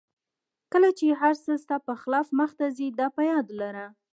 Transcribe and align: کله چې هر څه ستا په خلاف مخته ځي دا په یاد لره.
کله 0.71 0.89
چې 0.97 1.17
هر 1.21 1.33
څه 1.43 1.51
ستا 1.63 1.77
په 1.87 1.93
خلاف 2.01 2.27
مخته 2.39 2.65
ځي 2.77 2.87
دا 2.99 3.07
په 3.15 3.21
یاد 3.31 3.47
لره. 3.59 3.85